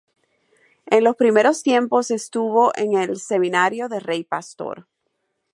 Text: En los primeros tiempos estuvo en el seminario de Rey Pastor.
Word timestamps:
En 0.87 1.03
los 1.03 1.15
primeros 1.15 1.61
tiempos 1.61 2.09
estuvo 2.09 2.71
en 2.75 2.95
el 2.97 3.17
seminario 3.19 3.87
de 3.87 3.99
Rey 3.99 4.23
Pastor. 4.23 4.87